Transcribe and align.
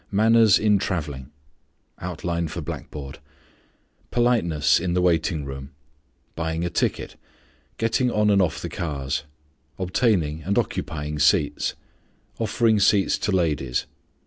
MANNERS 0.09 0.57
IN 0.57 0.79
TRAVELLING. 0.79 1.29
Politeness 4.09 4.79
in 4.79 4.93
the 4.95 5.01
waiting 5.03 5.45
room. 5.45 5.73
Buying 6.33 6.65
a 6.65 6.71
ticket. 6.71 7.17
Getting 7.77 8.09
on 8.09 8.31
and 8.31 8.41
off 8.41 8.63
the 8.63 8.67
cars. 8.67 9.25
Obtaining 9.77 10.41
and 10.41 10.57
occupying 10.57 11.19
seats. 11.19 11.75
_Offering 12.39 12.81
seats 12.81 13.19
to 13.19 13.31
ladies. 13.31 13.85